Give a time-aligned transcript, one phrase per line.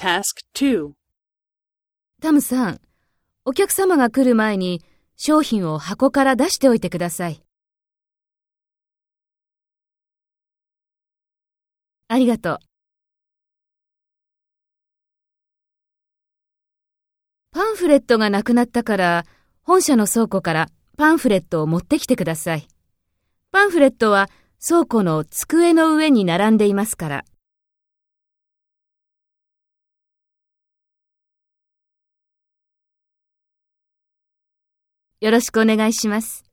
[0.00, 0.22] Task
[0.54, 0.92] 2.
[2.22, 2.80] タムさん、
[3.44, 4.82] お客様が来る前に
[5.18, 7.42] 商品を箱から出しておいてください。
[12.08, 12.58] ありがとう。
[17.52, 19.26] パンフレットがなくなったから、
[19.60, 22.66] 本社の倉庫からパンフレットを持ってきてください。
[23.52, 24.30] パンフレットは
[24.66, 27.24] 倉庫の机の上に並んでいますから。
[35.20, 36.49] よろしくお願いします。